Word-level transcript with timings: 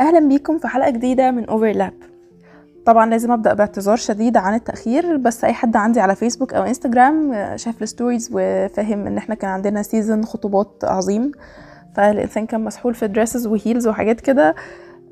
أهلا 0.00 0.28
بيكم 0.28 0.58
في 0.58 0.68
حلقة 0.68 0.90
جديدة 0.90 1.30
من 1.30 1.48
Overlap 1.48 1.92
طبعا 2.86 3.06
لازم 3.10 3.32
أبدأ 3.32 3.54
باعتذار 3.54 3.96
شديد 3.96 4.36
عن 4.36 4.54
التأخير 4.54 5.16
بس 5.16 5.44
أي 5.44 5.52
حد 5.52 5.76
عندي 5.76 6.00
على 6.00 6.14
فيسبوك 6.14 6.54
أو 6.54 6.62
انستجرام 6.62 7.32
شاف 7.56 7.82
ال 7.82 7.88
stories 7.88 8.30
وفاهم 8.32 9.06
إن 9.06 9.16
إحنا 9.16 9.34
كان 9.34 9.50
عندنا 9.50 9.82
season 9.82 10.22
خطوبات 10.24 10.84
عظيم 10.84 11.32
فالإنسان 11.96 12.46
كان 12.46 12.64
مسحول 12.64 12.94
في 12.94 13.06
dresses 13.06 13.46
و 13.46 13.53
heels 13.53 13.88
وحاجات 13.88 14.20
كده 14.20 14.54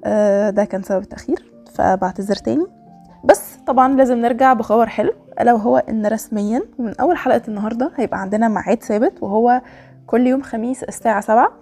آه، 0.05 0.51
ده 0.51 0.65
كان 0.65 0.83
سبب 0.83 1.03
التأخير 1.03 1.53
فبعتذر 1.75 2.37
تاني. 2.37 2.67
بس 3.25 3.57
طبعا 3.67 3.97
لازم 3.97 4.19
نرجع 4.19 4.53
بخبر 4.53 4.87
حلو 4.87 5.13
ألا 5.41 5.53
وهو 5.53 5.77
إن 5.77 6.07
رسميا 6.07 6.63
من 6.79 6.95
أول 7.01 7.17
حلقة 7.17 7.43
النهارده 7.49 7.91
هيبقى 7.97 8.21
عندنا 8.21 8.49
ميعاد 8.49 8.83
ثابت 8.83 9.23
وهو 9.23 9.63
كل 10.07 10.27
يوم 10.27 10.43
خميس 10.43 10.83
الساعة 10.83 11.21
7 11.21 11.53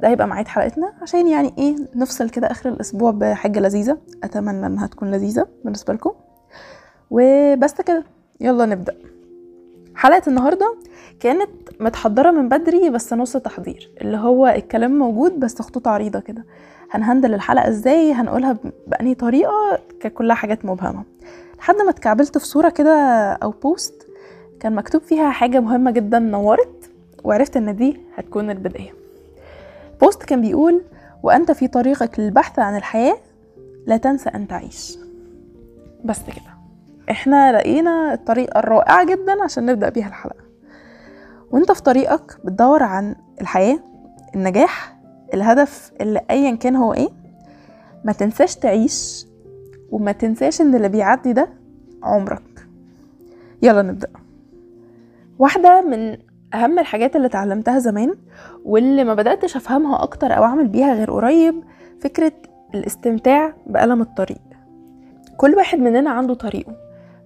ده 0.00 0.08
هيبقى 0.08 0.26
ميعاد 0.28 0.48
حلقتنا 0.48 0.92
عشان 1.02 1.28
يعني 1.28 1.54
إيه 1.58 1.76
نفصل 1.94 2.30
كده 2.30 2.50
آخر 2.50 2.68
الأسبوع 2.68 3.10
بحاجة 3.10 3.60
لذيذة. 3.60 3.98
أتمنى 4.24 4.66
إنها 4.66 4.86
تكون 4.86 5.10
لذيذة 5.10 5.46
بالنسبة 5.64 5.94
لكم. 5.94 6.12
وبس 7.10 7.80
كده 7.80 8.04
يلا 8.40 8.66
نبدأ. 8.66 8.94
حلقة 9.94 10.22
النهارده 10.26 10.74
كانت 11.20 11.50
متحضرة 11.80 12.30
من 12.30 12.48
بدري 12.48 12.90
بس 12.90 13.12
نص 13.12 13.32
تحضير 13.32 13.90
اللي 14.00 14.16
هو 14.16 14.46
الكلام 14.46 14.98
موجود 14.98 15.40
بس 15.40 15.62
خطوط 15.62 15.88
عريضة 15.88 16.20
كده. 16.20 16.44
هنهندل 16.90 17.34
الحلقة 17.34 17.68
إزاي؟ 17.68 18.12
هنقولها 18.12 18.56
بأنهي 18.86 19.14
طريقة؟ 19.14 19.78
كانت 20.00 20.14
كلها 20.14 20.36
حاجات 20.36 20.64
مبهمة. 20.64 21.02
لحد 21.58 21.74
ما 21.76 21.90
اتكعبلت 21.90 22.38
في 22.38 22.46
صورة 22.46 22.68
كده 22.68 22.92
أو 23.32 23.50
post 23.50 24.06
كان 24.60 24.74
مكتوب 24.74 25.02
فيها 25.02 25.30
حاجة 25.30 25.60
مهمة 25.60 25.90
جدا 25.90 26.18
نورت 26.18 26.90
وعرفت 27.24 27.56
إن 27.56 27.76
دي 27.76 28.00
هتكون 28.16 28.50
البداية. 28.50 28.97
post 30.00 30.22
كان 30.22 30.40
بيقول 30.40 30.82
وأنت 31.22 31.52
في 31.52 31.68
طريقك 31.68 32.20
للبحث 32.20 32.58
عن 32.58 32.76
الحياة 32.76 33.16
لا 33.86 33.96
تنسى 33.96 34.28
أن 34.28 34.48
تعيش. 34.48 34.98
بس 36.04 36.22
كده. 36.22 36.58
إحنا 37.10 37.52
لقينا 37.52 38.14
الطريقة 38.14 38.58
الرائعة 38.58 39.06
جدا 39.06 39.42
عشان 39.44 39.66
نبدأ 39.66 39.88
بيها 39.88 40.08
الحلقة. 40.08 40.44
وأنت 41.50 41.72
في 41.72 41.82
طريقك 41.82 42.38
بتدور 42.44 42.82
عن 42.82 43.16
الحياة 43.40 43.78
النجاح 44.34 44.98
الهدف 45.34 45.92
اللي 46.00 46.20
أيا 46.30 46.56
كان 46.56 46.76
هو 46.76 46.94
إيه. 46.94 47.08
ما 48.04 48.12
تنساش 48.12 48.56
تعيش 48.56 49.26
وما 49.90 50.12
تنساش 50.12 50.60
إن 50.60 50.74
اللي 50.74 50.88
بيعدي 50.88 51.32
ده 51.32 51.48
عمرك. 52.02 52.66
يلا 53.62 53.82
نبدأ. 53.82 54.08
واحدة 55.38 55.80
من 55.82 56.16
أهم 56.54 56.78
الحاجات 56.78 57.16
اللي 57.16 57.26
اتعلمتها 57.26 57.78
زمان 57.78 58.14
واللي 58.64 59.04
ما 59.04 59.14
بدأتش 59.14 59.56
أفهمها 59.56 60.02
أكتر 60.02 60.36
أو 60.36 60.44
أعمل 60.44 60.68
بيها 60.68 60.94
غير 60.94 61.10
قريب 61.10 61.62
فكرة 62.00 62.32
الاستمتاع 62.74 63.52
بألم 63.66 64.00
الطريق. 64.00 64.40
كل 65.36 65.54
واحد 65.54 65.78
مننا 65.78 66.10
عنده 66.10 66.34
طريقه. 66.34 66.72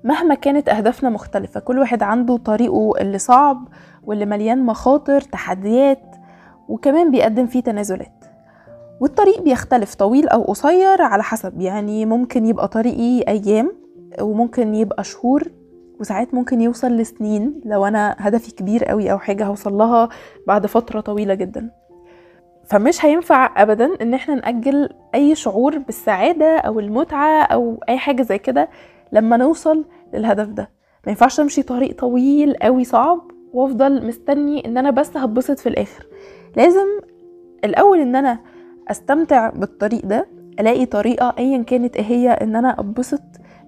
مهما 0.05 0.35
كانت 0.35 0.69
أهدافنا 0.69 1.11
مختلفة 1.11 1.61
كل 1.61 1.79
واحد 1.79 2.03
عنده 2.03 2.37
طريقه 2.37 2.93
اللي 3.01 3.19
صعب 3.19 3.69
واللي 4.05 4.27
مليان 4.27 4.67
مخاطر 4.67 5.21
تحديات 5.21 6.03
وكمان 6.69 7.11
بيقدم 7.11 7.47
فيه 7.47 7.61
تنازلات. 7.61 8.25
والطريق 9.01 9.43
بيختلف 9.43 9.95
طويل 9.95 10.29
أو 10.29 10.43
قصير 10.43 11.03
على 11.03 11.23
حسب. 11.23 11.61
يعني 11.61 12.07
ممكن 12.07 12.47
يبقى 12.47 12.69
طريقي 12.69 13.21
أيام 13.29 13.73
وممكن 14.21 14.75
يبقى 14.75 15.05
شهور 15.05 15.43
وساعات 16.03 16.35
ممكن 16.35 16.61
يوصل 16.61 16.97
لسنين 16.97 17.61
لو 17.65 17.87
أنا 17.87 18.17
هدفي 18.19 18.53
كبير 18.53 18.85
قوي 18.85 19.13
أو 19.13 19.19
حاجة 19.19 19.47
هوصل 19.47 19.73
لها 19.73 20.09
بعد 20.47 20.67
فترة 20.67 21.01
طويلة 21.01 21.35
جدا. 21.35 21.71
فمش 22.65 23.05
هينفع 23.05 23.63
ابدا 23.63 23.91
إن 24.03 24.15
إحنا 24.15 24.35
نأجل 24.35 24.89
أي 25.15 25.35
شعور 25.35 25.79
بالسعادة 25.79 26.59
أو 26.59 26.81
المتعة 26.81 27.43
أو 27.43 27.81
أي 27.89 27.99
حاجة 27.99 28.23
زي 28.23 28.39
كده 28.39 28.69
لما 29.13 29.37
نوصل 29.37 29.85
للهدف 30.15 30.49
ده. 30.49 30.71
ما 31.07 31.11
ينفعش 31.13 31.41
أمشي 31.41 31.63
طريق 31.63 31.97
طويل 31.99 32.55
قوي 32.55 32.85
صعب 32.85 33.21
وأفضل 33.53 34.07
مستني 34.07 34.67
إن 34.67 34.79
أنا 34.79 34.91
بس 34.91 35.17
هتبسط 35.17 35.59
في 35.59 35.69
الآخر. 35.69 36.07
لازم 36.57 36.87
الأول 37.65 38.01
إن 38.01 38.17
أنا 38.17 38.39
أستمتع 38.91 39.51
بالطريق 39.51 40.07
ده 40.07 40.27
ألاقي 40.61 40.87
طريقة 40.87 41.35
ايا 41.39 41.63
كانت 41.63 41.97
إيه 41.97 42.05
هي 42.05 42.31
إن 42.31 42.57
أنا 42.57 42.81
اتبسط 42.81 43.23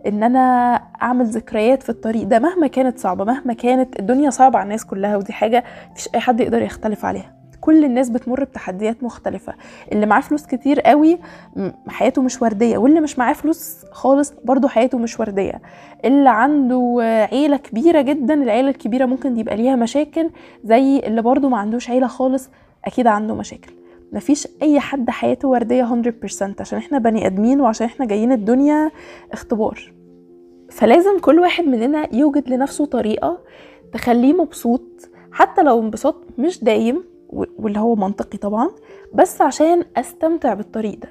إن 0.07 0.23
أنا 0.23 0.75
أعمل 1.03 1.27
ذكريات 1.27 1.83
في 1.83 1.89
الطريق 1.91 2.23
ده 2.27 2.39
مهما 2.39 2.67
كانت 2.67 2.99
صعبة 2.99 3.25
مهما 3.25 3.53
كانت 3.53 3.99
الدنيا 4.01 4.31
صعبة 4.31 4.59
على 4.59 4.65
الناس 4.65 4.85
كلها 4.85 5.17
ودي 5.17 5.33
حاجة 5.33 5.65
مفيش 5.93 6.09
أي 6.15 6.21
حد 6.21 6.41
يقدر 6.41 6.63
يختلف 6.63 7.05
عليها. 7.05 7.35
كل 7.61 7.85
الناس 7.85 8.11
بتمر 8.11 8.45
بتحديات 8.45 9.03
مختلفة. 9.03 9.55
اللي 9.93 10.07
معاه 10.07 10.21
فلوس 10.21 10.47
كتير 10.47 10.81
قوي 10.81 11.19
حياته 11.89 12.23
مش 12.23 12.43
وردية 12.43 12.79
واللي 12.79 13.01
مش 13.01 13.19
معاه 13.19 13.33
فلوس 13.33 13.85
خالص 13.93 14.33
برضه 14.45 14.69
حياته 14.69 14.99
مش 14.99 15.21
وردية. 15.21 15.61
اللي 16.05 16.31
عنده 16.31 16.97
عيلة 17.33 17.57
كبيرة 17.57 18.01
جدا 18.01 18.35
العيلة 18.35 18.69
الكبيرة 18.71 19.07
ممكن 19.07 19.37
يبقى 19.39 19.57
ليها 19.57 19.77
مشاكل 19.77 20.31
زي 20.65 20.99
اللي 20.99 21.23
برضه 21.23 21.49
ما 21.49 21.59
عندوش 21.59 21.91
عيلة 21.91 22.07
خالص 22.07 22.51
أكيد 22.85 23.07
عنده 23.07 23.35
مشاكل. 23.35 23.73
مفيش 24.15 24.49
أي 24.63 24.81
حد 24.81 25.11
حياته 25.11 25.49
وردية 25.49 25.85
100% 25.85 26.61
عشان 26.61 26.79
إحنا 26.79 26.99
بني 26.99 27.27
آدمين 27.27 27.61
وعشان 27.61 27.87
إحنا 27.87 28.07
جايين 28.07 28.33
الدنيا 28.33 28.91
اختبار. 29.33 29.93
فلازم 30.71 31.19
كل 31.21 31.41
واحد 31.41 31.65
مننا 31.65 32.15
يوجد 32.15 32.49
لنفسه 32.49 32.85
طريقة 32.87 33.39
تخليه 33.93 34.33
مبسوط 34.33 34.83
حتى 35.33 35.63
لو 35.63 35.81
انبساط 35.81 36.17
مش 36.39 36.65
دايم 36.65 37.05
واللي 37.29 37.79
هو 37.79 37.95
منطقي 37.95 38.39
طبعا 38.39 38.71
بس 39.15 39.43
عشان 39.43 39.85
أستمتع 39.97 40.55
بالطريق 40.55 40.99
ده. 40.99 41.09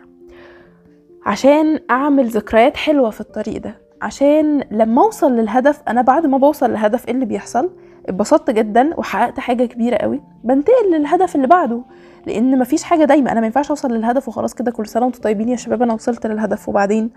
عشان 1.26 1.80
أعمل 1.92 2.28
ذكريات 2.28 2.78
حلوة 2.78 3.10
في 3.10 3.22
الطريق 3.22 3.62
ده. 3.62 3.76
عشان 4.02 4.64
لما 4.72 5.02
أوصل 5.04 5.32
للهدف 5.32 5.82
أنا 5.88 6.02
بعد 6.02 6.26
ما 6.26 6.38
بوصل 6.38 6.70
للهدف 6.70 7.08
إيه 7.08 7.14
اللي 7.14 7.26
بيحصل؟ 7.26 7.70
اتبسطت 8.06 8.50
جدا 8.52 8.90
وحققت 8.98 9.40
حاجة 9.40 9.66
كبيرة 9.66 9.96
قوي 9.98 10.22
بنتقل 10.44 10.92
للهدف 10.92 11.36
اللي 11.36 11.48
بعده 11.48 11.82
لأن 12.28 12.60
مفيش 12.60 12.84
حاجة 12.84 13.06
دايما 13.06 13.32
أنا 13.32 13.40
ما 13.40 13.46
ينفعش 13.46 13.70
أوصل 13.70 13.92
للهدف 13.92 14.28
وخلاص 14.28 14.54
كده 14.54 14.72
كل 14.72 14.88
سنة 14.88 15.06
وأنتم 15.06 15.22
طيبين 15.22 15.50
يا 15.50 15.56
شباب 15.56 15.82
أنا 15.82 15.94
وصلت 15.94 16.28
للهدف. 16.28 16.70
وبعدين؟ 16.70 17.10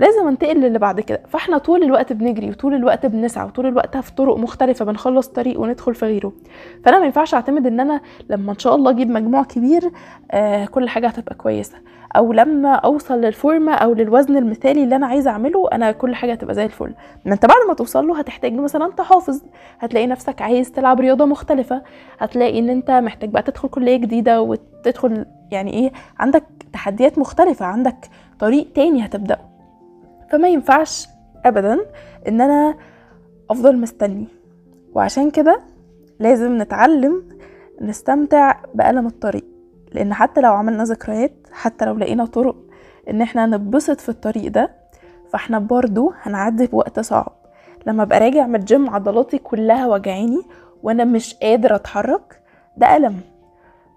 لازم 0.00 0.28
انتقل 0.28 0.56
للي 0.60 0.78
بعد 0.78 1.00
كده. 1.00 1.20
فاحنا 1.28 1.58
طول 1.58 1.82
الوقت 1.82 2.12
بنجري 2.12 2.50
وطول 2.50 2.74
الوقت 2.74 3.06
بنسعى 3.06 3.46
وطول 3.46 3.66
الوقت 3.66 3.96
في 3.96 4.14
طرق 4.14 4.36
مختلفة 4.36 4.84
بنخلص 4.84 5.28
طريق 5.28 5.60
وندخل 5.60 5.94
في 5.94 6.06
غيره. 6.06 6.32
فأنا 6.84 6.98
ما 6.98 7.04
ينفعش 7.04 7.34
أعتمد 7.34 7.66
إن 7.66 7.80
أنا 7.80 8.00
لما 8.30 8.52
إن 8.52 8.58
شاء 8.58 8.74
الله 8.74 8.90
أجيب 8.90 9.10
مجموع 9.10 9.42
كبير 9.42 9.90
آه 10.30 10.64
كل 10.64 10.88
حاجة 10.88 11.06
هتبقى 11.08 11.34
كويسة. 11.34 11.74
أو 12.16 12.32
لما 12.32 12.74
أوصل 12.74 13.20
للفورمه 13.20 13.72
أو 13.72 13.94
للوزن 13.94 14.36
المثالي 14.36 14.84
اللي 14.84 14.96
أنا 14.96 15.06
عايزة 15.06 15.30
أعمله 15.30 15.68
أنا 15.72 15.92
كل 15.92 16.14
حاجة 16.14 16.32
هتبقى 16.32 16.54
زي 16.54 16.64
الفل. 16.64 16.94
ما 17.24 17.34
أنت 17.34 17.46
بعد 17.46 17.58
ما 17.68 17.74
توصل 17.74 18.06
له 18.06 18.18
هتحتاج 18.18 18.52
مثلا 18.52 18.92
تحافظ 18.96 19.42
هتلاقي 19.78 20.06
نفسك 20.06 20.42
عايز 20.42 20.72
تلعب 20.72 21.00
رياضة 21.00 21.24
مختلفة. 21.24 21.82
هتلاقي 22.18 22.58
إن 22.58 22.70
أنت 22.70 22.90
محتاج 22.90 23.30
بقى 23.30 23.42
تدخل 23.42 23.68
كلية 23.68 23.96
جديدة 23.96 24.42
وتدخل 24.42 25.26
يعني 25.50 25.72
إيه 25.72 25.92
عندك 26.18 26.44
تحديات 26.72 27.18
مختلفة 27.18 27.66
عندك 27.66 27.96
طريق 28.38 28.72
تاني 28.74 29.04
هتبدأه. 29.04 29.49
فما 30.30 30.48
ينفعش 30.48 31.08
ابدا 31.44 31.78
إن 32.28 32.40
أنا 32.40 32.74
أفضل 33.50 33.76
مستني. 33.76 34.26
وعشان 34.94 35.30
كده 35.30 35.60
لازم 36.20 36.58
نتعلم 36.62 37.22
نستمتع 37.80 38.54
بألم 38.74 39.06
الطريق. 39.06 39.44
لأن 39.92 40.14
حتى 40.14 40.40
لو 40.40 40.52
عملنا 40.52 40.84
ذكريات 40.84 41.32
حتى 41.52 41.84
لو 41.84 41.94
لقينا 41.94 42.24
طرق 42.24 42.56
إن 43.10 43.22
إحنا 43.22 43.46
نتبسط 43.46 44.00
في 44.00 44.08
الطريق 44.08 44.50
ده 44.52 44.70
فإحنا 45.32 45.58
برضو 45.58 46.12
هنعدي 46.22 46.66
بوقت 46.66 47.00
صعب. 47.00 47.32
لما 47.86 48.02
أبقى 48.02 48.20
راجع 48.20 48.46
من 48.46 48.54
الجيم 48.56 48.90
عضلاتي 48.90 49.38
كلها 49.38 49.86
وجعاني 49.86 50.42
وأنا 50.82 51.04
مش 51.04 51.34
قادر 51.34 51.74
أتحرك 51.74 52.40
ده 52.76 52.96
ألم. 52.96 53.20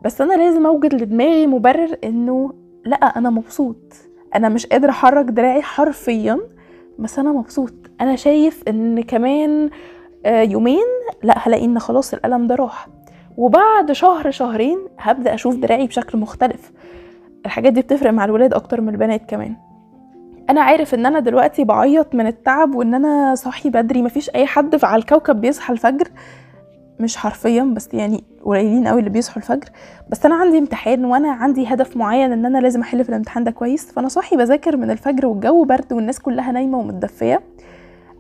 بس 0.02 0.22
أنا 0.22 0.34
لازم 0.34 0.66
أوجد 0.66 0.94
لدماغي 0.94 1.48
مبرر 1.48 1.98
إنه 2.04 2.54
لأ 2.86 2.96
أنا 2.96 3.30
مبسوط. 3.30 3.78
أنا 4.36 4.50
مش 4.50 4.66
قادر 4.66 4.90
أحرك 4.90 5.26
دراعي 5.26 5.62
حرفيا 5.62 6.40
بس 7.00 7.20
أنا 7.20 7.32
مبسوط. 7.32 7.74
أنا 8.02 8.16
شايف 8.16 8.64
إن 8.68 9.02
كمان 9.02 9.70
يومين 10.26 10.86
لأ 11.24 11.36
هلاقي 11.38 11.66
إن 11.66 11.80
خلاص 11.80 12.14
الألم 12.14 12.48
ده 12.48 12.56
راح. 12.56 12.88
وبعد 13.38 13.92
شهر 13.92 14.32
شهرين 14.32 14.78
هبدأ 15.00 15.34
أشوف 15.34 15.56
دراعي 15.56 15.88
بشكل 15.88 16.18
مختلف. 16.18 16.72
الحاجات 17.46 17.74
دي 17.74 17.82
بتفرق 17.82 18.12
مع 18.12 18.26
الولاد 18.26 18.54
أكتر 18.54 18.82
من 18.82 18.90
البنات 18.90 19.30
كمان. 19.30 19.56
أنا 20.50 20.62
عارف 20.62 20.94
إن 20.94 21.06
أنا 21.06 21.20
دلوقتي 21.20 21.64
بعيط 21.64 22.16
من 22.16 22.28
التعب 22.28 22.76
وإن 22.76 22.94
أنا 22.94 23.36
صاحي 23.36 23.70
بدري. 23.70 24.02
مفيش 24.02 24.30
أي 24.30 24.46
حد 24.46 24.86
على 24.86 25.00
الكوكب 25.00 25.42
بيصحى 25.42 25.74
الفجر 25.74 26.08
مش 27.00 27.18
حرفيا 27.18 27.64
بس 27.64 27.90
يعني 27.94 28.24
قليلين 28.44 28.88
قوي 28.88 29.00
اللي 29.00 29.10
بيصحوا 29.10 29.38
الفجر. 29.38 29.70
بس 30.10 30.26
أنا 30.26 30.36
عندي 30.36 30.58
امتحان 30.58 31.06
وأنا 31.06 31.32
عندي 31.32 31.66
هدف 31.68 31.98
معين 31.98 32.32
إن 32.32 32.46
أنا 32.46 32.58
لازم 32.58 32.82
أحل 32.82 33.04
في 33.04 33.10
الامتحان 33.10 33.44
ده 33.44 33.52
كويس. 33.52 33.92
فأنا 33.92 34.08
صاحي 34.08 34.38
بذاكر 34.38 34.78
من 34.78 34.92
الفجر 34.92 35.26
والجو 35.26 35.64
برد 35.64 35.94
والناس 35.94 36.20
كلها 36.20 36.52
نايمة 36.52 36.78
ومتدفية. 36.78 37.42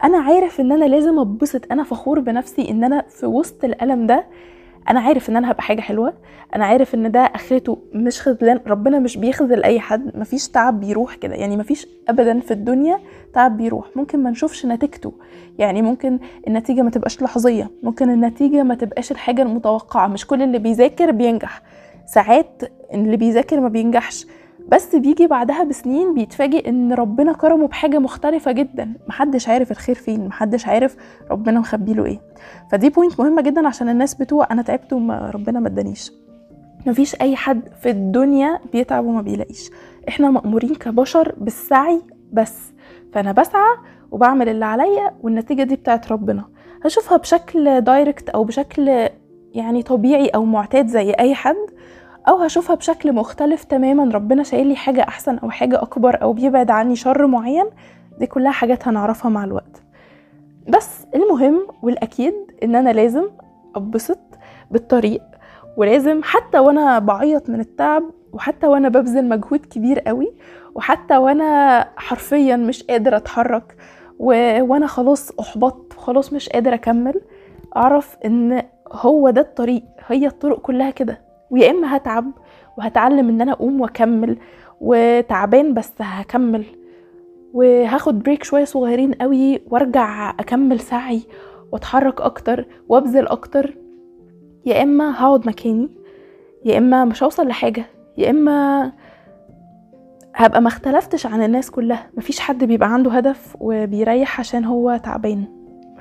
أنا 0.03 0.17
عارف 0.17 0.59
إن 0.59 0.71
أنا 0.71 0.85
لازم 0.85 1.19
اتبسط 1.19 1.71
أنا 1.71 1.83
فخور 1.83 2.19
بنفسي 2.19 2.69
إن 2.69 2.83
أنا 2.83 3.03
في 3.09 3.25
وسط 3.25 3.63
الألم 3.63 4.07
ده 4.07 4.25
أنا 4.89 4.99
عارف 4.99 5.29
إن 5.29 5.35
أنا 5.37 5.51
هبقى 5.51 5.63
حاجة 5.63 5.81
حلوة. 5.81 6.13
أنا 6.55 6.65
عارف 6.65 6.95
إن 6.95 7.11
ده 7.11 7.19
آخرته 7.19 7.77
مش 7.93 8.21
خذلان. 8.21 8.59
ربنا 8.67 8.99
مش 8.99 9.17
بيخذل 9.17 9.63
أي 9.63 9.79
حد. 9.79 10.17
مفيش 10.17 10.47
تعب 10.49 10.79
بيروح 10.79 11.15
كده. 11.15 11.35
يعني 11.35 11.57
مفيش 11.57 11.87
ابدا 12.09 12.39
في 12.39 12.51
الدنيا 12.51 12.99
تعب 13.33 13.57
بيروح. 13.57 13.85
ممكن 13.95 14.23
ما 14.23 14.29
نشوفش 14.29 14.65
نتيجته. 14.65 15.13
يعني 15.59 15.81
ممكن 15.81 16.19
النتيجة 16.47 16.81
ما 16.81 16.89
تبقاش 16.89 17.21
لحظية. 17.21 17.69
ممكن 17.83 18.09
النتيجة 18.09 18.63
ما 18.63 18.75
تبقاش 18.75 19.11
الحاجة 19.11 19.41
المتوقعة. 19.41 20.07
مش 20.07 20.27
كل 20.27 20.41
اللي 20.41 20.59
بيذاكر 20.59 21.11
بينجح. 21.11 21.61
ساعات 22.05 22.63
اللي 22.93 23.17
بيذاكر 23.17 23.59
ما 23.59 23.69
بينجحش. 23.69 24.25
بس 24.67 24.95
بيجي 24.95 25.27
بعدها 25.27 25.63
بسنين 25.63 26.13
بيتفاجئ 26.13 26.69
إن 26.69 26.93
ربنا 26.93 27.33
كرمه 27.33 27.67
بحاجة 27.67 27.99
مختلفة 27.99 28.51
جدا. 28.51 28.93
محدش 29.07 29.49
عارف 29.49 29.71
الخير 29.71 29.95
فين 29.95 30.27
محدش 30.27 30.67
عارف 30.67 30.95
ربنا 31.31 31.59
مخبيله 31.59 32.05
إيه. 32.05 32.19
فدي 32.71 32.89
point 32.89 33.19
مهمة 33.19 33.41
جدا 33.41 33.67
عشان 33.67 33.89
الناس 33.89 34.13
بتوع 34.13 34.47
أنا 34.51 34.61
تعبت 34.61 34.93
وما 34.93 35.29
ربنا 35.29 35.59
ما 35.59 35.67
ادانيش. 35.67 36.11
مفيش 36.85 37.21
أي 37.21 37.35
حد 37.35 37.61
في 37.81 37.89
الدنيا 37.89 38.59
بيتعب 38.71 39.05
وما 39.05 39.21
بيلاقيش. 39.21 39.69
إحنا 40.09 40.29
مأمورين 40.29 40.75
كبشر 40.75 41.35
بالسعي 41.37 42.01
بس. 42.33 42.73
فأنا 43.13 43.31
بسعى 43.31 43.75
وبعمل 44.11 44.49
اللي 44.49 44.65
عليا 44.65 45.11
والنتيجة 45.21 45.63
دي 45.63 45.75
بتاعت 45.75 46.11
ربنا. 46.11 46.43
هشوفها 46.85 47.17
بشكل 47.17 47.81
direct 47.81 48.29
أو 48.29 48.43
بشكل 48.43 49.09
يعني 49.53 49.83
طبيعي 49.83 50.27
أو 50.27 50.45
معتاد 50.45 50.87
زي 50.87 51.11
أي 51.11 51.35
حد. 51.35 51.55
أو 52.27 52.37
هشوفها 52.37 52.75
بشكل 52.75 53.13
مختلف 53.13 53.63
تماما 53.63 54.13
ربنا 54.15 54.43
شايل 54.43 54.67
لي 54.67 54.75
حاجة 54.75 55.01
أحسن 55.07 55.37
أو 55.37 55.49
حاجة 55.49 55.81
أكبر 55.81 56.21
أو 56.21 56.33
بيبعد 56.33 56.71
عني 56.71 56.95
شر 56.95 57.27
معين 57.27 57.65
دي 58.19 58.27
كلها 58.27 58.51
حاجات 58.51 58.87
هنعرفها 58.87 59.29
مع 59.29 59.43
الوقت. 59.43 59.83
بس 60.67 61.05
المهم 61.15 61.67
والأكيد 61.81 62.33
إن 62.63 62.75
أنا 62.75 62.89
لازم 62.89 63.23
اتبسط 63.75 64.19
بالطريق 64.71 65.21
ولازم 65.77 66.21
حتى 66.23 66.59
وأنا 66.59 66.99
بعيط 66.99 67.49
من 67.49 67.59
التعب 67.59 68.03
وحتى 68.33 68.67
وأنا 68.67 68.89
ببذل 68.89 69.29
مجهود 69.29 69.65
كبير 69.65 69.99
قوي 69.99 70.33
وحتى 70.75 71.17
وأنا 71.17 71.79
حرفيا 71.97 72.55
مش 72.55 72.83
قادر 72.83 73.15
أتحرك 73.15 73.75
و... 74.19 74.25
وأنا 74.61 74.87
خلاص 74.87 75.31
أحبطت 75.39 75.95
وخلاص 75.97 76.33
مش 76.33 76.49
قادر 76.49 76.73
أكمل 76.73 77.21
أعرف 77.75 78.17
إن 78.25 78.61
هو 78.91 79.29
ده 79.29 79.41
الطريق 79.41 79.83
هي 80.07 80.27
الطرق 80.27 80.59
كلها 80.59 80.89
كده. 80.91 81.21
ويا 81.51 81.71
إما 81.71 81.95
هتعب 81.97 82.31
وهتعلم 82.77 83.29
إن 83.29 83.41
أنا 83.41 83.51
أقوم 83.51 83.81
وأكمل 83.81 84.37
وتعبان 84.81 85.73
بس 85.73 85.91
هكمل 85.99 86.63
وهاخد 87.53 88.23
بريك 88.23 88.43
شوية 88.43 88.65
صغيرين 88.65 89.13
قوي 89.13 89.61
وأرجع 89.69 90.29
أكمل 90.29 90.79
سعي 90.79 91.21
وأتحرك 91.71 92.21
أكتر 92.21 92.65
وأبذل 92.89 93.27
أكتر. 93.27 93.77
يا 94.65 94.83
إما 94.83 95.13
هقعد 95.23 95.47
مكاني 95.47 95.89
يا 96.65 96.77
إما 96.77 97.05
مش 97.05 97.23
هوصل 97.23 97.47
لحاجة 97.47 97.85
يا 98.17 98.29
إما 98.29 98.91
هبقى 100.35 100.61
ما 100.61 100.67
اختلفتش 100.67 101.25
عن 101.25 101.43
الناس 101.43 101.71
كلها. 101.71 102.09
مفيش 102.17 102.39
حد 102.39 102.63
بيبقى 102.63 102.93
عنده 102.93 103.11
هدف 103.11 103.55
وبيريح 103.59 104.39
عشان 104.39 104.65
هو 104.65 104.99
تعبان. 105.03 105.45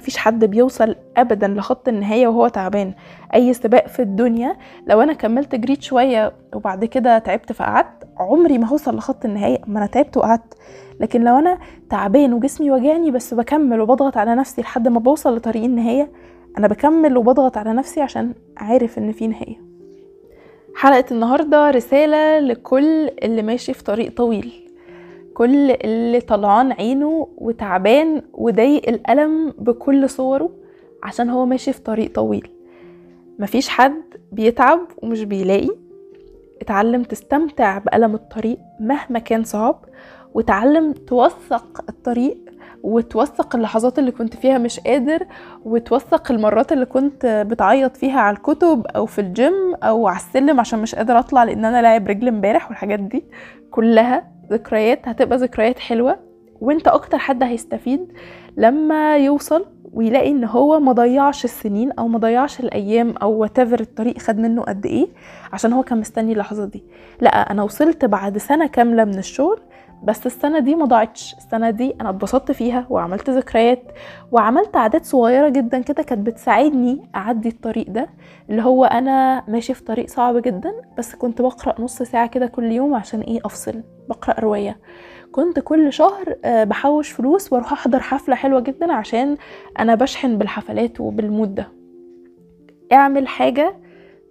مفيش 0.03 0.17
حد 0.17 0.45
بيوصل 0.45 0.97
ابدا 1.17 1.49
لخط 1.49 1.89
النهاية 1.89 2.27
وهو 2.27 2.49
تعبان. 2.49 2.93
أي 3.35 3.55
سباق 3.55 3.87
في 3.87 4.03
الدنيا 4.03 4.57
لو 4.87 5.01
أنا 5.03 5.13
كملت 5.13 5.55
جريت 5.55 5.83
شوية 5.83 6.33
وبعد 6.55 6.85
كده 6.85 7.19
تعبت 7.19 7.53
فقعدت 7.53 8.09
عمري 8.19 8.59
ما 8.59 8.67
هوصل 8.67 8.97
لخط 8.97 9.25
النهاية. 9.25 9.59
ما 9.67 9.79
أنا 9.79 9.87
تعبت 9.87 10.17
وقعدت. 10.17 10.55
لكن 11.01 11.25
لو 11.25 11.39
أنا 11.39 11.59
تعبان 11.91 12.33
وجسمي 12.33 12.71
وجعني 12.71 13.11
بس 13.11 13.35
بكمل 13.35 13.81
وبضغط 13.81 14.17
على 14.17 14.35
نفسي 14.35 14.63
لحد 14.63 14.89
ما 14.89 14.99
بوصل 14.99 15.37
لطريق 15.37 15.65
النهاية 15.65 16.11
أنا 16.59 16.69
بكمل 16.69 17.17
وبضغط 17.17 17.57
على 17.57 17.73
نفسي 17.73 18.01
عشان 18.01 18.35
عارف 18.57 18.99
إن 18.99 19.13
في 19.13 19.27
نهاية. 19.27 19.57
حلقة 20.77 21.05
النهارده 21.11 21.71
رسالة 21.71 22.39
لكل 22.39 23.09
اللي 23.23 23.43
ماشي 23.43 23.75
في 23.75 23.85
طريق 23.85 24.17
طويل. 24.17 24.62
كل 25.35 25.71
اللي 25.71 26.21
طلعان 26.21 26.73
عينه 26.73 27.29
وتعبان 27.39 28.23
وضايق 28.33 28.89
الألم 28.89 29.55
بكل 29.59 30.11
صوره 30.11 30.51
عشان 31.03 31.31
هو 31.31 31.47
ماشي 31.47 31.73
في 31.73 31.81
طريق 31.81 32.13
طويل. 32.15 32.49
مفيش 33.39 33.69
حد 33.69 34.03
بيتعب 34.33 34.81
ومش 35.03 35.25
بيلاقي. 35.25 35.71
اتعلم 36.63 37.03
تستمتع 37.03 37.79
بألم 37.79 38.15
الطريق 38.15 38.59
مهما 38.81 39.19
كان 39.19 39.45
صعب 39.45 39.85
وتعلم 40.35 40.93
توثق 40.93 41.85
الطريق 41.89 42.39
وتوثق 42.83 43.57
اللحظات 43.57 43.99
اللي 43.99 44.11
كنت 44.11 44.37
فيها 44.37 44.59
مش 44.59 44.81
قادر 44.81 45.27
وتوثق 45.65 46.33
المرات 46.33 46.73
اللي 46.73 46.85
كنت 46.87 47.47
بتعيط 47.51 47.97
فيها 47.97 48.21
على 48.21 48.37
الكتب 48.37 48.87
أو 48.87 49.07
في 49.07 49.21
الجيم 49.21 49.75
أو 49.83 50.09
على 50.09 50.17
السلم 50.19 50.61
عشان 50.61 50.79
مش 50.79 50.95
قادر 50.95 51.19
أطلع 51.19 51.45
لأن 51.45 51.65
أنا 51.65 51.83
لاعب 51.83 52.09
رجل 52.09 52.29
امبارح 52.29 52.69
والحاجات 52.69 53.01
دي 53.01 53.25
كلها. 53.71 54.33
ذكريات 54.53 55.09
هتبقى 55.09 55.39
ذكريات 55.39 55.79
حلوة. 55.79 56.19
وانت 56.61 56.89
أكتر 56.89 57.19
حد 57.19 57.43
هيستفيد 57.43 58.13
لما 58.57 59.17
يوصل 59.17 59.67
ويلاقي 59.93 60.31
إن 60.31 60.45
هو 60.45 60.81
ما 60.81 60.93
ضيعش 60.93 61.45
السنين 61.45 61.93
أو 61.93 62.09
ما 62.09 62.19
ضيعش 62.19 62.61
الأيام 62.61 63.15
أو 63.23 63.33
واتيفر 63.33 63.81
الطريق 63.81 64.19
خد 64.19 64.39
منه 64.39 64.63
قد 64.63 64.87
إيه 64.87 65.07
عشان 65.53 65.73
هو 65.73 65.83
كان 65.83 66.01
مستني 66.01 66.33
اللحظة 66.33 66.65
دي. 66.65 66.85
لا 67.21 67.51
أنا 67.51 67.63
وصلت 67.63 68.05
بعد 68.05 68.39
سنة 68.39 68.67
كاملة 68.67 69.05
من 69.05 69.19
الشغل 69.19 69.61
بس 70.05 70.27
السنة 70.27 70.59
دي 70.59 70.75
ما 70.75 70.85
ضاعتش. 70.85 71.35
السنة 71.39 71.71
دي 71.71 71.95
أنا 72.01 72.11
اتبسطت 72.11 72.53
فيها 72.53 72.87
وعملت 72.91 73.31
ذكريات 73.31 73.83
وعملت 74.33 74.77
عادات 74.77 75.05
صغيرة 75.05 75.49
جدا 75.49 75.79
كده 75.79 76.03
كانت 76.03 76.27
بتساعدني 76.27 77.11
أعدي 77.15 77.49
الطريق 77.49 77.91
ده 77.91 78.09
اللي 78.51 78.63
هو 78.63 78.85
أنا 78.85 79.45
ماشي 79.49 79.75
في 79.75 79.85
طريق 79.85 80.09
صعب 80.09 80.37
جدا 80.37 80.73
بس 80.99 81.15
كنت 81.15 81.43
بقرأ 81.43 81.81
نص 81.81 82.03
ساعة 82.03 82.27
كده 82.27 82.47
كل 82.47 82.73
يوم 82.73 82.95
عشان 82.95 83.21
إيه؟ 83.21 83.41
أفصل 83.45 83.83
بقرأ 84.09 84.41
رواية. 84.41 84.79
كنت 85.33 85.59
كل 85.61 85.93
شهر 85.93 86.37
بحوش 86.45 87.11
فلوس 87.11 87.53
وأروح 87.53 87.73
أحضر 87.73 88.01
حفلة 88.01 88.35
حلوة 88.35 88.61
جدا 88.61 88.93
عشان 88.93 89.37
أنا 89.79 89.95
بشحن 89.95 90.39
بالحفلات 90.39 91.01
وبالمود 91.01 91.55
ده. 91.55 91.69
اعمل 92.93 93.29
حاجة 93.29 93.77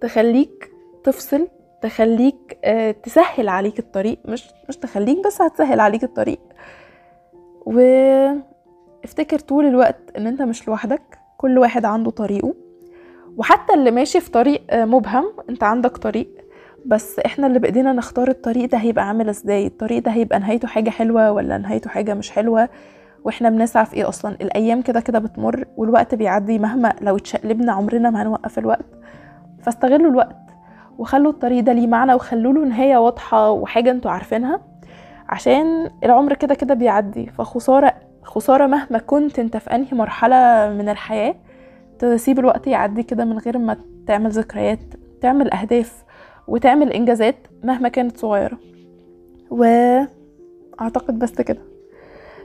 تخليك 0.01 0.71
تفصل 1.03 1.47
تخليك 1.81 2.57
تسهل 3.03 3.49
عليك 3.49 3.79
الطريق 3.79 4.17
مش 4.25 4.49
مش 4.69 4.77
تخليك 4.77 5.25
بس 5.25 5.41
هتسهل 5.41 5.79
عليك 5.79 6.03
الطريق. 6.03 6.39
وافتكر 7.65 9.39
طول 9.39 9.65
الوقت 9.65 9.99
إن 10.17 10.27
أنت 10.27 10.41
مش 10.41 10.67
لوحدك 10.67 11.01
كل 11.37 11.57
واحد 11.57 11.85
عنده 11.85 12.11
طريقه. 12.11 12.53
وحتى 13.37 13.73
اللي 13.73 13.91
ماشي 13.91 14.19
في 14.21 14.31
طريق 14.31 14.61
مبهم 14.73 15.25
أنت 15.49 15.63
عندك 15.63 15.97
طريق. 15.97 16.27
بس 16.85 17.19
إحنا 17.19 17.47
اللي 17.47 17.59
بإيدينا 17.59 17.93
نختار 17.93 18.27
الطريق 18.27 18.69
ده 18.69 18.77
هيبقى 18.77 19.07
عامل 19.07 19.29
إزاي؟ 19.29 19.67
الطريق 19.67 20.03
ده 20.03 20.11
هيبقى 20.11 20.39
نهايته 20.39 20.67
حاجة 20.67 20.89
حلوة 20.89 21.31
ولا 21.31 21.57
نهايته 21.57 21.89
حاجة 21.89 22.13
مش 22.13 22.31
حلوة؟ 22.31 22.69
وإحنا 23.23 23.49
بنسعى 23.49 23.85
في 23.85 23.93
إيه 23.95 24.09
أصلا؟ 24.09 24.35
الأيام 24.41 24.81
كده 24.81 24.99
كده 24.99 25.19
بتمر 25.19 25.65
والوقت 25.77 26.15
بيعدي 26.15 26.59
مهما 26.59 26.93
لو 27.01 27.17
اتشقلبنا 27.17 27.71
عمرنا 27.71 28.09
ما 28.09 28.21
هنوقف 28.21 28.59
الوقت. 28.59 28.85
فاستغلوا 29.63 30.11
الوقت. 30.11 30.35
وخلوا 30.97 31.31
الطريق 31.31 31.63
ده 31.63 31.73
ليه 31.73 31.87
معنى 31.87 32.13
وخلوا 32.13 32.53
له 32.53 32.65
نهاية 32.65 32.97
واضحة 32.97 33.51
وحاجة 33.51 33.91
أنتوا 33.91 34.11
عارفينها. 34.11 34.61
عشان 35.29 35.89
العمر 36.03 36.33
كده 36.33 36.55
كده 36.55 36.73
بيعدي 36.73 37.25
فخسارة 37.25 37.93
خسارة 38.23 38.67
مهما 38.67 38.97
كنت 38.97 39.39
انت 39.39 39.57
في 39.57 39.75
انهي 39.75 39.87
مرحلة 39.91 40.69
من 40.69 40.89
الحياة 40.89 41.35
تسيب 41.99 42.39
الوقت 42.39 42.67
يعدي 42.67 43.03
كده 43.03 43.25
من 43.25 43.37
غير 43.37 43.57
ما 43.57 43.77
تعمل 44.07 44.29
ذكريات 44.29 44.79
تعمل 45.21 45.53
أهداف 45.53 46.03
وتعمل 46.47 46.91
إنجازات 46.93 47.35
مهما 47.63 47.89
كانت 47.89 48.17
صغيرة. 48.17 48.57
وأعتقد 49.49 51.19
بس 51.19 51.41
كده. 51.41 51.61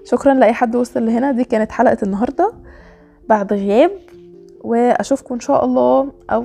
شكرا 0.05 0.35
لأي 0.35 0.53
حد 0.53 0.77
وصل 0.77 1.07
لهنا. 1.07 1.33
دي 1.33 1.45
كانت 1.45 1.73
حلقة 1.73 1.99
النهارده. 2.03 2.53
بعد 3.29 3.53
غياب 3.53 3.91
وأشوفكم 4.61 5.35
إن 5.35 5.41
شاء 5.41 5.65
الله 5.65 6.13
أو 6.31 6.45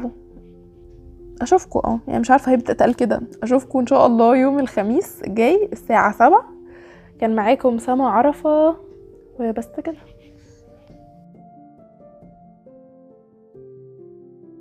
أشوفكم. 1.41 1.79
أه 1.85 1.99
يعني 2.07 2.19
مش 2.19 2.31
عارفة 2.31 2.51
هي 2.51 2.57
بتتقال 2.57 2.95
كده. 2.95 3.21
أشوفكم 3.43 3.79
إن 3.79 3.87
شاء 3.87 4.05
الله 4.05 4.35
يوم 4.35 4.59
الخميس 4.59 5.21
الجاي 5.27 5.69
الساعة 5.73 6.11
سبعة. 6.13 6.45
كان 7.21 7.35
معاكم 7.35 7.77
سما 7.77 8.09
عرفة 8.09 8.75
وبس 9.39 9.67
كده. 9.83 9.95